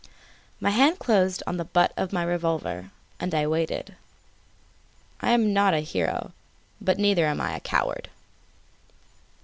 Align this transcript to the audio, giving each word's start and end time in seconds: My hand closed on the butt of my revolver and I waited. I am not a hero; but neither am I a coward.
My 0.59 0.71
hand 0.71 0.97
closed 0.97 1.43
on 1.45 1.57
the 1.57 1.63
butt 1.63 1.93
of 1.95 2.11
my 2.11 2.23
revolver 2.23 2.89
and 3.19 3.35
I 3.35 3.45
waited. 3.45 3.97
I 5.21 5.29
am 5.29 5.53
not 5.53 5.75
a 5.75 5.81
hero; 5.81 6.31
but 6.81 6.97
neither 6.97 7.27
am 7.27 7.39
I 7.39 7.55
a 7.55 7.59
coward. 7.59 8.09